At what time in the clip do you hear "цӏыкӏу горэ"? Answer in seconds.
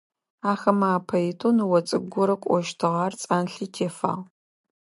1.87-2.35